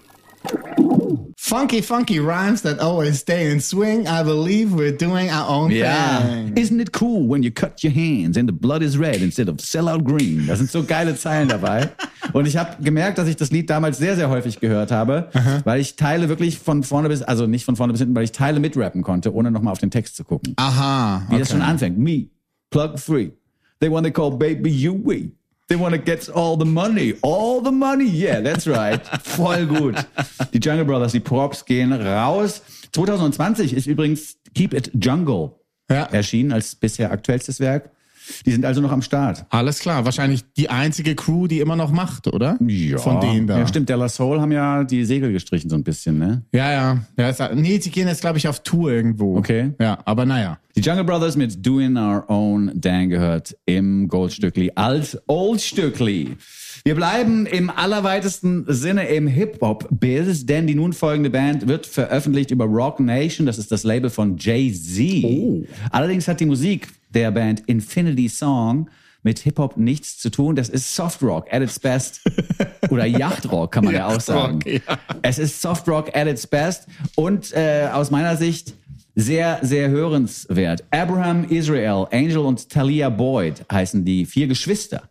[1.44, 4.08] Funky, funky rhymes that always stay in swing.
[4.08, 6.58] I believe we're doing our own thing.
[6.58, 9.58] Isn't it cool when you cut your hands and the blood is red instead of
[9.58, 10.48] sellout green?
[10.48, 11.90] Da sind so geile Zeilen dabei.
[12.32, 15.28] Und ich habe gemerkt, dass ich das Lied damals sehr, sehr häufig gehört habe,
[15.66, 18.32] weil ich Teile wirklich von vorne bis, also nicht von vorne bis hinten, weil ich
[18.32, 20.54] Teile mitrappen konnte, ohne nochmal auf den Text zu gucken.
[20.56, 21.24] Aha.
[21.30, 21.98] Wie das schon anfängt.
[21.98, 22.28] Me,
[22.70, 23.32] plug free.
[23.82, 25.32] They want to call baby you we.
[25.74, 27.16] They want to get all the money.
[27.24, 28.06] All the money.
[28.06, 29.02] Yeah, that's right.
[29.24, 30.06] Voll gut.
[30.54, 32.62] Die Jungle Brothers, die Props gehen raus.
[32.92, 35.50] 2020 ist übrigens Keep It Jungle
[35.90, 36.04] Ja.
[36.12, 37.90] erschienen als bisher aktuellstes Werk.
[38.46, 39.46] Die sind also noch am Start.
[39.50, 40.06] Alles klar.
[40.06, 42.58] Wahrscheinlich die einzige Crew, die immer noch macht, oder?
[42.98, 43.60] Von denen da.
[43.60, 43.90] Ja, stimmt.
[43.90, 46.44] Der La Soul haben ja die Segel gestrichen so ein bisschen, ne?
[46.52, 46.98] Ja, ja.
[47.18, 49.38] ja ist, nee, sie gehen jetzt, glaube ich, auf Tour irgendwo.
[49.38, 49.74] Okay.
[49.80, 50.60] Ja, aber naja.
[50.76, 56.36] Die Jungle Brothers mit Doing Our Own Dan gehört im Goldstückli als Oldstückli.
[56.84, 62.66] Wir bleiben im allerweitesten Sinne im Hip-Hop-Biz, denn die nun folgende Band wird veröffentlicht über
[62.66, 63.46] Rock Nation.
[63.46, 65.68] Das ist das Label von Jay-Z.
[65.92, 68.90] Allerdings hat die Musik der Band Infinity Song
[69.24, 70.56] mit Hip-Hop nichts zu tun.
[70.56, 72.22] Das ist Soft Rock at its best.
[72.90, 74.60] Oder Yachtrock kann man ja, auch sagen.
[74.66, 74.82] Ja.
[75.22, 78.74] Es ist Soft Rock at its best und äh, aus meiner Sicht
[79.16, 80.84] sehr, sehr hörenswert.
[80.92, 85.04] Abraham Israel, Angel und Talia Boyd heißen die vier Geschwister,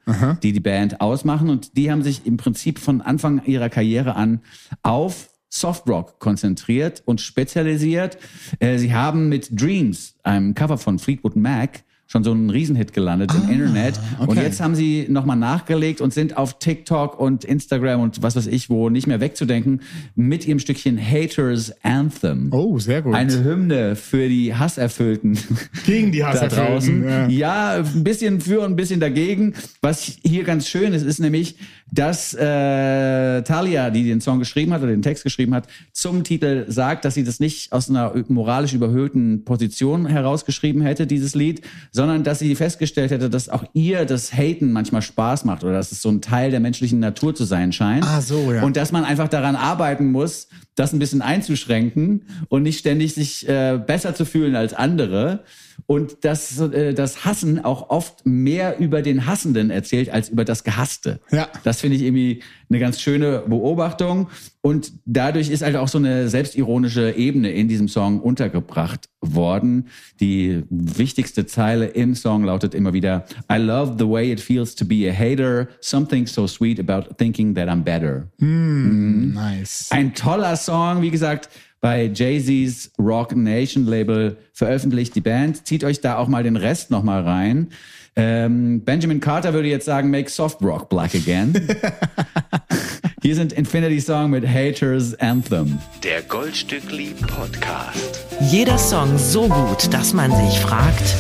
[0.43, 1.51] die die Band ausmachen.
[1.51, 4.41] Und die haben sich im Prinzip von Anfang ihrer Karriere an
[4.83, 8.17] auf Softrock konzentriert und spezialisiert.
[8.59, 13.33] Äh, Sie haben mit Dreams, einem Cover von Fleetwood Mac, schon so einen Riesenhit gelandet
[13.35, 13.99] im Internet.
[14.19, 14.43] Und okay.
[14.43, 18.69] jetzt haben sie nochmal nachgelegt und sind auf TikTok und Instagram und was weiß ich
[18.69, 19.81] wo nicht mehr wegzudenken
[20.15, 22.53] mit ihrem Stückchen Haters Anthem.
[22.53, 23.15] Oh, sehr gut.
[23.15, 25.39] Eine Hymne für die Hasserfüllten.
[25.87, 27.09] Gegen die da Hasserfüllten, draußen.
[27.09, 27.29] ja.
[27.29, 27.85] Ja.
[27.95, 29.55] ein bisschen für und ein bisschen dagegen.
[29.81, 31.57] Was hier ganz schön ist, ist nämlich,
[31.91, 36.67] dass äh, Talia, die den Song geschrieben hat oder den Text geschrieben hat, zum Titel
[36.69, 42.02] sagt, dass sie das nicht aus einer moralisch überhöhten Position herausgeschrieben hätte, dieses Lied, sondern
[42.25, 46.03] dass sie festgestellt hätte, dass auch ihr das Haten manchmal Spaß macht oder dass es
[46.03, 48.05] so ein Teil der menschlichen Natur zu sein scheint.
[48.05, 48.63] Ah, so, ja.
[48.63, 53.49] Und dass man einfach daran arbeiten muss, das ein bisschen einzuschränken und nicht ständig sich
[53.49, 55.45] äh, besser zu fühlen als andere.
[55.87, 60.65] Und dass äh, das Hassen auch oft mehr über den Hassenden erzählt als über das
[60.65, 61.21] Gehasste.
[61.31, 61.49] Ja.
[61.65, 64.29] Das finde ich irgendwie eine ganz schöne Beobachtung.
[64.61, 69.89] Und dadurch ist halt auch so eine selbstironische Ebene in diesem Song untergebracht worden.
[70.21, 74.85] Die wichtigste Zeile im Song lautet immer wieder, I love the way it feels to
[74.85, 75.69] be a hater.
[75.81, 78.29] Something so sweet about thinking that I'm better.
[78.39, 79.89] Nice.
[79.91, 81.49] Ein toller Song, wie gesagt,
[81.83, 85.67] bei Jay-Z's Rock Nation Label veröffentlicht die Band.
[85.67, 87.71] Zieht euch da auch mal den Rest noch mal rein.
[88.15, 91.53] Ähm, Benjamin Carter würde jetzt sagen, make soft rock black again.
[93.23, 95.79] Hier sind Infinity Song mit Haters Anthem.
[96.05, 98.27] Der Goldstückli Podcast.
[98.41, 101.15] Jeder Song so gut, dass man sich fragt,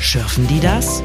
[0.00, 1.02] schürfen die das?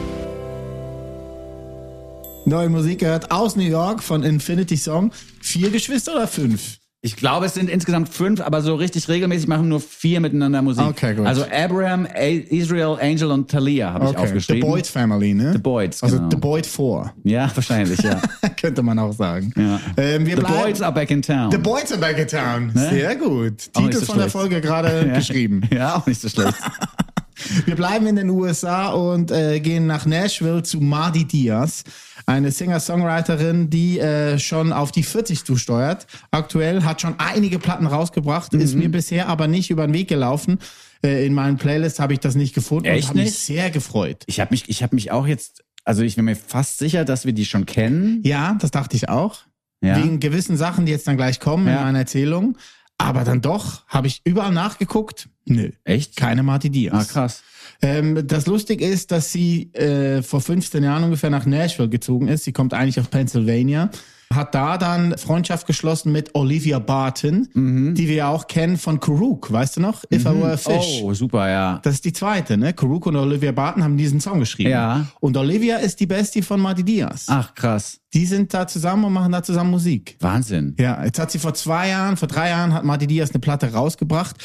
[2.45, 5.11] Neue Musik gehört aus New York von Infinity Song.
[5.41, 6.77] Vier Geschwister oder fünf?
[7.07, 10.83] Ich glaube, es sind insgesamt fünf, aber so richtig regelmäßig machen nur vier miteinander Musik.
[10.85, 11.25] Okay, gut.
[11.25, 14.69] Also Abraham, A Israel, Angel und Talia habe ich The aufgeschrieben.
[14.69, 15.53] Boyd Family, ne?
[15.53, 16.29] The Boyds, Also genau.
[16.29, 18.21] The Boyd 4, Ja, wahrscheinlich, ja.
[18.61, 19.53] könnte man auch sagen.
[19.55, 19.79] ja.
[19.95, 21.49] Ähm, wir The Boys are back in town.
[21.51, 22.71] The Boys are back in town.
[22.75, 23.69] Sehr gut.
[23.73, 24.29] Auch Titel so von der.
[24.29, 25.61] Folge gerade geschrieben.
[25.73, 26.55] Ja, auch nicht so schlecht.
[27.65, 31.83] Wir bleiben in den USA und äh, gehen nach Nashville zu Mardi Diaz,
[32.27, 36.05] eine Singer-Songwriterin, die äh, schon auf die 40 zusteuert.
[36.31, 38.79] Aktuell hat schon einige Platten rausgebracht, ist Mhm.
[38.81, 40.59] mir bisher aber nicht über den Weg gelaufen.
[41.03, 44.23] Äh, in meinen Playlists habe ich das nicht gefunden Echt und habe mich sehr gefreut.
[44.27, 47.25] Ich habe mich, ich habe mich auch jetzt, also ich bin mir fast sicher, dass
[47.25, 48.21] wir die schon kennen.
[48.23, 49.39] Ja, das dachte ich auch.
[49.81, 49.95] Ja.
[50.03, 51.77] Wegen gewissen Sachen, die jetzt dann gleich kommen Ja.
[51.77, 52.57] in meiner Erzählung.
[52.99, 55.29] Aber dann doch, habe ich überall nachgeguckt.
[55.45, 55.69] Nö.
[55.83, 56.15] Echt?
[56.15, 57.09] Keine Marti Diaz.
[57.09, 57.43] Ah, krass.
[57.81, 62.43] Ähm, das Lustige ist, dass sie äh, vor 15 Jahren ungefähr nach Nashville gezogen ist.
[62.43, 63.89] Sie kommt eigentlich aus Pennsylvania.
[64.33, 69.49] Hat da dann Freundschaft geschlossen mit Olivia Barton, die wir ja auch kennen von Kuruk,
[69.49, 70.03] weißt du noch?
[70.13, 71.01] If I Were a Fish.
[71.01, 71.79] Oh, super, ja.
[71.83, 72.73] Das ist die zweite, ne?
[72.73, 74.71] Kuruk und Olivia Barton haben diesen Song geschrieben.
[74.71, 75.07] Ja.
[75.21, 77.27] Und Olivia ist die Bestie von Marty Diaz.
[77.29, 78.01] Ach, krass.
[78.13, 80.17] Die sind da zusammen und machen da zusammen Musik.
[80.19, 80.75] Wahnsinn.
[80.77, 83.71] Ja, jetzt hat sie vor zwei Jahren, vor drei Jahren hat Marty Diaz eine Platte
[83.71, 84.35] rausgebracht,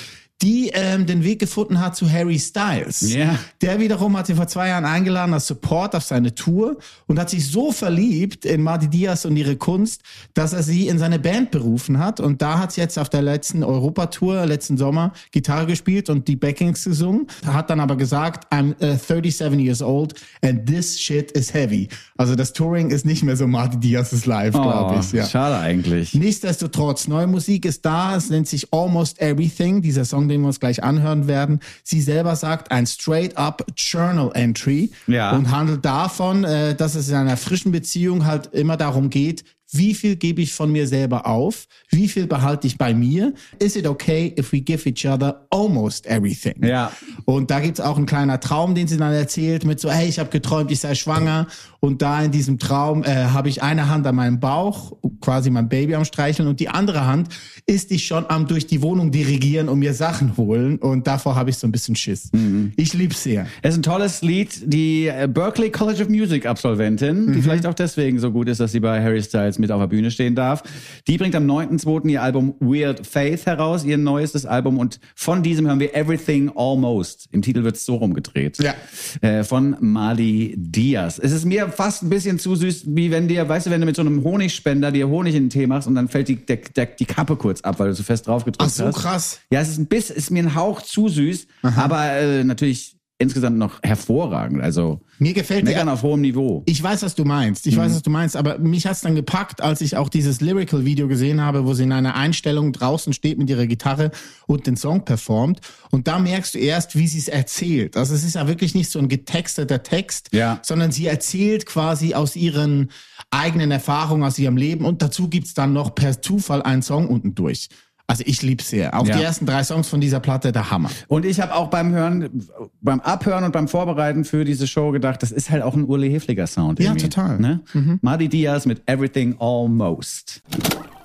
[0.43, 3.01] die ähm, den Weg gefunden hat zu Harry Styles.
[3.13, 3.39] Ja.
[3.61, 7.31] Der wiederum hat sie vor zwei Jahren eingeladen als Support auf seine Tour und hat
[7.31, 10.03] sich so verliebt in Mardi Diaz und ihre Kunst,
[10.35, 12.19] dass er sie in seine Band berufen hat.
[12.19, 16.37] Und da hat sie jetzt auf der letzten Europatour, letzten Sommer, Gitarre gespielt und die
[16.37, 17.29] Backings gesungen.
[17.47, 21.89] Hat dann aber gesagt, I'm uh, 37 years old and this shit is heavy.
[22.17, 25.13] Also das Touring ist nicht mehr so Mardi Diaz's Live, glaube ich.
[25.13, 25.25] Ja.
[25.25, 26.15] Oh, Schade eigentlich.
[26.15, 28.17] Nichtsdestotrotz, neue Musik ist da.
[28.17, 31.61] Es nennt sich Almost Everything, dieser Song, den wir uns gleich anhören werden.
[31.85, 35.33] Sie selber sagt ein straight-up Journal Entry Ja.
[35.33, 39.95] und handelt davon, äh, dass es in einer frischen Beziehung halt immer darum geht, wie
[39.95, 41.67] viel gebe ich von mir selber auf?
[41.91, 43.33] Wie viel behalte ich bei mir?
[43.59, 46.65] Is it okay if we give each other almost everything?
[46.65, 46.93] Ja.
[47.25, 50.19] Und da gibt's auch einen kleiner Traum, den sie dann erzählt mit so, hey, ich
[50.19, 51.47] habe geträumt, ich sei schwanger.
[51.81, 55.69] Und da in diesem Traum äh, habe ich eine Hand an meinem Bauch, quasi mein
[55.69, 57.29] Baby am Streicheln, und die andere Hand
[57.67, 60.79] ist ich schon am durch die Wohnung dirigieren und mir Sachen holen.
[60.79, 62.31] Und davor habe ich so ein bisschen Schiss.
[62.77, 63.47] Ich lieb's sehr.
[63.63, 64.61] Es ist ein tolles Lied.
[64.65, 68.73] Die äh, Berklee College of Music Absolventin, die vielleicht auch deswegen so gut ist, dass
[68.73, 70.63] sie bei Harry Styles mit auf der Bühne stehen darf.
[71.07, 72.09] Die bringt am 9.2.
[72.11, 74.79] ihr Album Weird Faith heraus, ihr neuestes Album.
[74.79, 77.29] Und von diesem hören wir Everything Almost.
[77.33, 78.59] Im Titel wird es so rumgedreht.
[78.63, 78.75] Ja.
[79.21, 81.19] Äh, von Mali Diaz.
[81.19, 83.87] Es ist mir fast ein bisschen zu süß, wie wenn dir, weißt du, wenn du
[83.87, 86.59] mit so einem Honigspender dir Honig in den Tee machst und dann fällt die, der,
[86.77, 88.97] der, die Kappe kurz ab, weil du so fest drauf gedrückt Ach so, hast.
[88.97, 89.41] krass.
[89.51, 93.57] Ja, es ist ein bisschen, ist mir ein Hauch zu süß, aber äh, natürlich insgesamt
[93.57, 94.61] noch hervorragend.
[94.63, 96.65] Also Mir gefällt die meckern auf hohem Niveau.
[96.67, 97.67] Ich weiß, was du meinst.
[97.69, 98.37] Ich weiß, was du meinst.
[98.37, 101.93] Aber mich hat's dann gepackt, als ich auch dieses Lyrical-Video gesehen habe, wo sie in
[101.93, 104.11] einer Einstellung draußen steht mit ihrer Gitarre
[104.49, 105.61] und den Song performt.
[105.93, 107.97] Und da merkst du erst, wie sie es erzählt.
[107.97, 110.59] Also es ist ja wirklich nicht so ein getexteter Text, Ja.
[110.63, 112.91] sondern sie erzählt quasi aus ihren
[113.31, 114.85] eigenen Erfahrungen, aus ihrem Leben.
[114.85, 117.69] Und dazu gibt's dann noch per Zufall einen Song unten durch.
[118.07, 118.99] Also ich lieb's sehr.
[118.99, 119.17] Auch Ja.
[119.17, 120.91] die ersten drei Songs von dieser Platte, der Hammer.
[121.09, 122.43] Und ich habe auch beim Hören,
[122.83, 126.07] beim Abhören und beim Vorbereiten für diese Show gedacht, das ist halt auch ein Urle
[126.09, 126.79] Hefliger Sound.
[126.79, 127.39] Ja, irgendwie, total.
[127.39, 127.61] Ne?
[128.03, 130.43] Madi Diaz mit Everything Almost.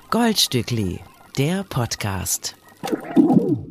[0.09, 0.99] Goldstückli,
[1.37, 2.55] der Podcast.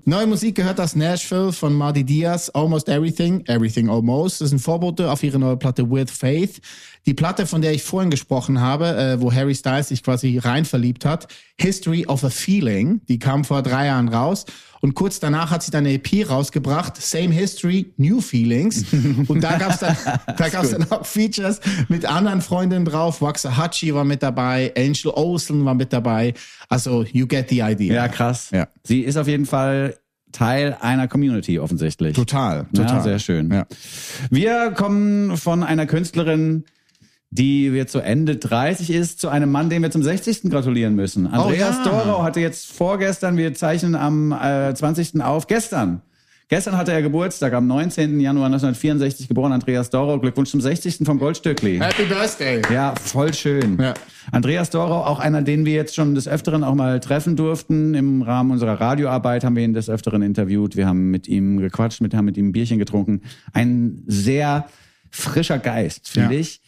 [0.05, 4.41] Neue Musik gehört aus Nashville von Marty Diaz, Almost Everything, Everything Almost.
[4.41, 6.61] Das ist ein Vorbote auf ihre neue Platte With Faith.
[7.07, 10.65] Die Platte, von der ich vorhin gesprochen habe, äh, wo Harry Styles sich quasi rein
[10.65, 14.45] verliebt hat, History of a Feeling, die kam vor drei Jahren raus.
[14.81, 18.85] Und kurz danach hat sie dann eine EP rausgebracht, Same History, New Feelings.
[19.29, 19.97] Und da gab's dann,
[20.37, 23.23] da gab's dann auch Features mit anderen Freundinnen drauf.
[23.23, 26.35] Waxahachie war mit dabei, Angel Olsen war mit dabei.
[26.69, 27.95] Also, you get the idea.
[27.95, 28.51] Ja, krass.
[28.53, 28.69] Ja.
[28.85, 29.97] Sie ist auf jeden Fall
[30.33, 32.15] Teil einer Community offensichtlich.
[32.15, 33.03] Total, Ja, total.
[33.03, 33.51] sehr schön.
[33.53, 33.67] Ja.
[34.31, 36.65] Wir kommen von einer Künstlerin,
[37.37, 40.43] die jetzt so Ende 30 ist, zu einem Mann, dem wir zum 60.
[40.51, 41.27] gratulieren müssen.
[41.27, 41.85] Andreas ja.
[41.85, 45.23] Dorau hatte jetzt vorgestern, wir zeichnen am äh, 20.
[45.23, 46.01] auf, gestern.
[46.49, 48.21] Gestern hatte er Geburtstag, am 19.
[48.21, 50.21] Januar 1964 geboren, Andreas Dorau.
[50.21, 50.99] Glückwunsch zum 60.
[51.05, 51.79] vom Goldstückli.
[51.81, 52.63] Happy Birthday.
[52.73, 53.77] Ja, voll schön.
[53.81, 53.95] Ja.
[54.31, 57.95] Andreas Dorau, auch einer, den wir jetzt schon des Öfteren auch mal treffen durften.
[57.95, 60.77] Im Rahmen unserer Radioarbeit haben wir ihn des Öfteren interviewt.
[60.77, 63.23] Wir haben mit ihm gequatscht, mit, haben mit ihm ein Bierchen getrunken.
[63.53, 64.69] Ein sehr
[65.11, 66.41] frischer Geist, finde Ja.
[66.41, 66.61] ich,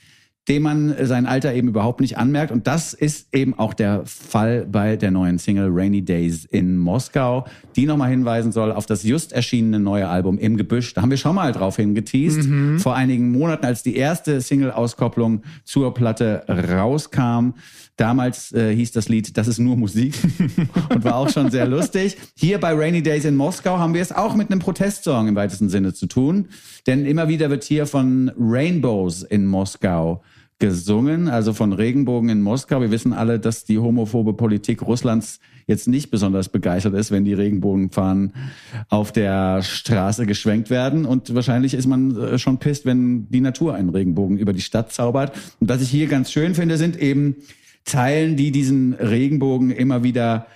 [0.49, 2.51] dem man sein Alter eben überhaupt nicht anmerkt.
[2.51, 7.47] Und das ist eben auch der Fall bei der neuen Single Rainy Days in Moskau,
[7.77, 10.95] die nochmal hinweisen soll auf das just erschienene neue Album Im Gebüsch.
[10.95, 12.49] Da haben wir schon mal drauf hingeteased.
[12.79, 17.55] Vor einigen Monaten, als die erste Single-Auskopplung zur Platte rauskam.
[17.99, 20.15] Damals äh, hieß das Lied Das ist nur Musik
[20.89, 22.17] und war auch schon sehr lustig.
[22.37, 25.69] Hier bei Rainy Days in Moskau haben wir es auch mit einem Protestsong im weitesten
[25.69, 26.47] Sinne zu tun.
[26.87, 30.23] Denn immer wieder wird hier von Rainbows in Moskau
[30.59, 32.81] gesungen, also von Regenbogen in Moskau.
[32.81, 37.35] Wir wissen alle, dass die homophobe Politik Russlands jetzt nicht besonders begeistert ist, wenn die
[37.35, 38.33] Regenbogenfahnen
[38.89, 41.05] auf der Straße geschwenkt werden.
[41.05, 44.93] Und wahrscheinlich ist man äh, schon pisst, wenn die Natur einen Regenbogen über die Stadt
[44.93, 45.37] zaubert.
[45.61, 47.37] Und was ich hier ganz schön finde, sind eben
[47.85, 50.47] Zeilen, die diesen Regenbogen immer wieder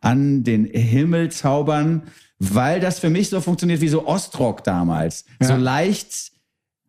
[0.00, 2.04] an den Himmel zaubern,
[2.38, 5.26] weil das für mich so funktioniert wie so Ostrock damals.
[5.40, 6.32] So leicht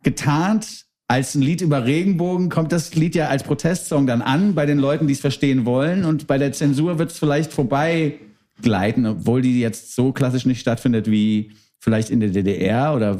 [0.04, 4.66] getarnt als ein Lied über Regenbogen kommt das Lied ja als Protestsong dann an bei
[4.66, 8.14] den Leuten, die es verstehen wollen und bei der Zensur wird es vielleicht vorbei
[8.62, 13.18] gleiten, obwohl die jetzt so klassisch nicht stattfindet wie vielleicht in der DDR oder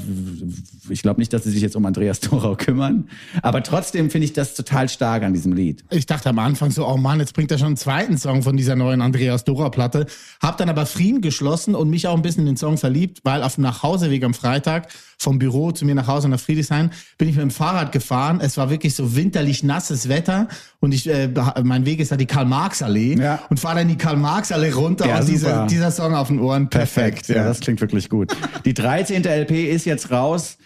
[0.90, 3.10] ich glaube nicht, dass sie sich jetzt um Andreas Dorau kümmern.
[3.42, 5.84] Aber trotzdem finde ich das total stark an diesem Lied.
[5.90, 8.56] Ich dachte am Anfang so, oh Mann, jetzt bringt er schon einen zweiten Song von
[8.56, 10.06] dieser neuen Andreas Dora Platte.
[10.40, 13.42] Hab dann aber Frieden geschlossen und mich auch ein bisschen in den Song verliebt, weil
[13.42, 14.90] auf dem Nachhauseweg am Freitag
[15.22, 18.40] vom Büro zu mir nach Hause nach Friedrichshain bin ich mit dem Fahrrad gefahren.
[18.42, 20.48] Es war wirklich so winterlich nasses Wetter
[20.80, 21.30] und ich äh,
[21.64, 23.40] mein Weg ist da die Karl-Marx-Allee Ja.
[23.50, 25.68] und fahre dann die Karl-Marx-Allee runter Ja, und dieser, super.
[25.68, 26.70] dieser Song auf den Ohren.
[26.70, 27.28] Perfekt.
[27.28, 28.36] Ja, das klingt wirklich gut.
[28.66, 29.24] Die 13.
[29.24, 30.58] LP ist jetzt raus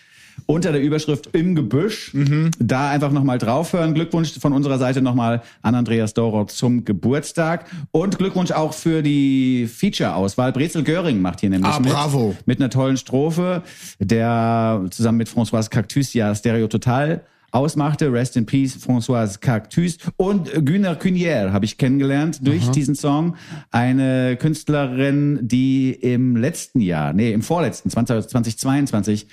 [0.48, 2.16] unter der Überschrift Im Gebüsch.
[2.60, 3.94] Da einfach nochmal draufhören.
[3.94, 7.66] Glückwunsch von unserer Seite nochmal an Andreas Dorot zum Geburtstag.
[7.92, 10.52] Und Glückwunsch auch für die Feature-Auswahl.
[10.52, 11.90] Brezel Göring macht hier nämlich Ah, mit.
[11.92, 12.36] bravo.
[12.46, 13.64] Mit einer tollen Strophe,
[14.00, 18.12] der zusammen mit François Cactus ja Stereo Total ausmachte.
[18.12, 19.98] Rest in Peace, François Cactus.
[20.18, 23.36] Und Güner Cunier habe ich kennengelernt durch diesen Song.
[23.72, 29.28] Eine Künstlerin, die im letzten Jahr, nee, im vorletzten, 20, 2022,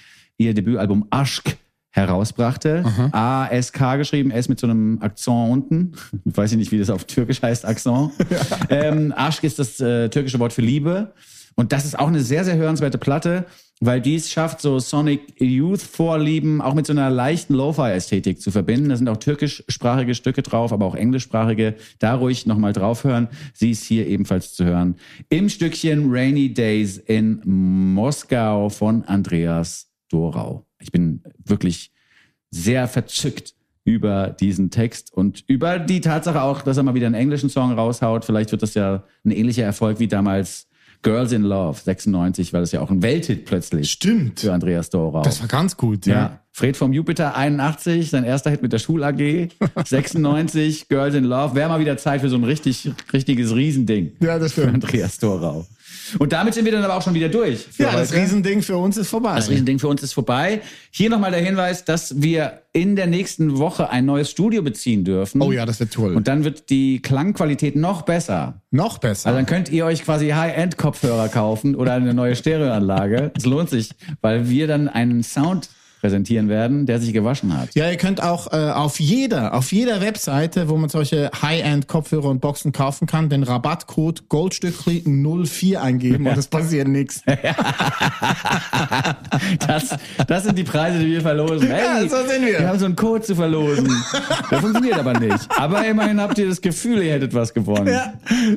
[0.44, 1.56] ihr Debütalbum Aschk
[1.92, 2.84] herausbrachte.
[3.12, 5.92] A-S-K geschrieben, S mit so einem Akzent unten.
[6.24, 8.12] Weiß ich nicht, wie das auf Türkisch heißt, Akzent.
[8.70, 11.12] ähm, Aschk ist das äh, türkische Wort für Liebe.
[11.54, 13.44] Und das ist auch eine sehr, sehr hörenswerte Platte,
[13.80, 18.88] weil dies schafft, so Sonic Youth Vorlieben auch mit so einer leichten Lo-Fi-Ästhetik zu verbinden.
[18.88, 21.74] Da sind auch türkischsprachige Stücke drauf, aber auch englischsprachige.
[21.98, 23.28] Da ruhig nochmal draufhören.
[23.52, 24.96] Sie ist hier ebenfalls zu hören.
[25.28, 30.66] Im Stückchen Rainy Days in Moskau von Andreas Dorau.
[30.80, 31.92] Ich bin wirklich
[32.50, 37.16] sehr verzückt über diesen Text und über die Tatsache auch, dass er mal wieder einen
[37.16, 38.24] englischen Song raushaut.
[38.24, 40.68] Vielleicht wird das ja ein ähnlicher Erfolg wie damals
[41.02, 44.40] Girls in Love 96, weil das ja auch ein Welthit plötzlich Stimmt.
[44.40, 45.22] für Andreas Dorau.
[45.22, 46.14] Das war ganz gut, ja.
[46.14, 46.38] ja.
[46.52, 49.48] Fred vom Jupiter 81, sein erster Hit mit der Schul AG
[49.84, 51.56] 96, Girls in Love.
[51.56, 54.12] Wäre mal wieder Zeit für so ein richtig richtiges Riesending.
[54.20, 54.84] Ja, das Für stimmt.
[54.84, 55.66] Andreas Dorau.
[56.18, 57.66] Und damit sind wir dann aber auch schon wieder durch.
[57.78, 58.22] Ja, das heute.
[58.22, 59.36] Riesending für uns ist vorbei.
[59.36, 60.60] Das Riesending für uns ist vorbei.
[60.90, 65.42] Hier nochmal der Hinweis, dass wir in der nächsten Woche ein neues Studio beziehen dürfen.
[65.42, 66.14] Oh ja, das wird toll.
[66.14, 68.62] Und dann wird die Klangqualität noch besser.
[68.70, 69.28] Noch besser.
[69.28, 73.32] Also dann könnt ihr euch quasi High-End-Kopfhörer kaufen oder eine neue Stereoanlage.
[73.36, 75.68] Es lohnt sich, weil wir dann einen Sound
[76.02, 77.74] präsentieren werden, der sich gewaschen hat.
[77.76, 82.40] Ja, ihr könnt auch äh, auf jeder, auf jeder Webseite, wo man solche High-End-Kopfhörer und
[82.40, 87.22] Boxen kaufen kann, den Rabattcode Goldstückli 04 eingeben und es passiert nichts.
[89.66, 91.68] Das, das sind die Preise, die wir verlosen.
[91.68, 92.58] Hey, Ja, so sind wir.
[92.58, 93.88] Wir haben so einen Code zu verlosen.
[94.50, 95.48] Der funktioniert aber nicht.
[95.56, 97.88] Aber immerhin habt ihr das Gefühl, ihr hättet was gewonnen.
[97.88, 98.12] Ja,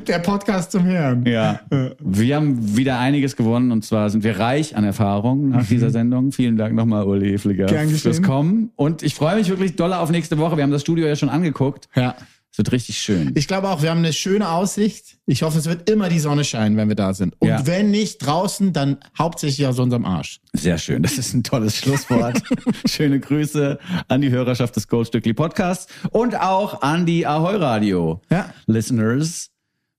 [0.06, 1.24] der Podcast zum Hören.
[1.26, 1.60] Ja,
[2.00, 6.32] wir haben wieder einiges gewonnen und zwar sind wir reich an Erfahrung nach dieser Sendung.
[6.32, 7.90] Vielen Dank nochmal, Uli Geschehen.
[7.90, 8.70] fürs Kommen.
[8.76, 10.56] Und ich freue mich wirklich doll auf nächste Woche.
[10.56, 11.88] Wir haben das Studio ja schon angeguckt.
[11.94, 12.14] Ja.
[12.52, 13.32] Es wird richtig schön.
[13.34, 15.18] Ich glaube auch, wir haben eine schöne Aussicht.
[15.26, 17.34] Ich hoffe, es wird immer die Sonne scheinen, wenn wir da sind.
[17.38, 17.66] Und Ja.
[17.66, 20.40] wenn nicht draußen, dann hauptsächlich aus unserem Arsch.
[20.54, 21.02] Sehr schön.
[21.02, 22.42] Das ist ein tolles Schlusswort.
[22.88, 28.48] Schöne Grüße an die Hörerschaft des Goldstückli Podcasts und auch an die Ahoi Radio Ja.
[28.66, 29.50] Listeners.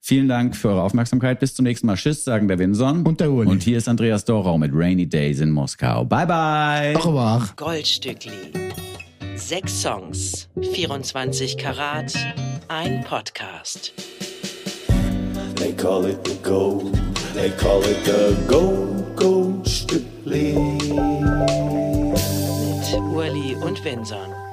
[0.08, 1.41] Vielen Dank für eure Aufmerksamkeit.
[1.41, 1.98] Bis zum nächsten Mal.
[1.98, 3.06] Tschüss, sagen der Winson.
[3.06, 3.50] Und der Uli.
[3.50, 6.06] Und hier ist Andreas Dorau mit Rainy Days in Moskau.
[6.06, 6.93] Bye, bye.
[6.93, 7.41] Dorau.
[7.58, 8.54] Goldstückli.
[9.36, 12.13] Sechs Songs, 24 Karat,
[12.70, 13.91] ein Podcast.
[15.56, 16.98] They call it the gold,
[17.34, 20.54] they call it the gold, goldstückli.
[22.63, 24.46] Mit Uli und Winson.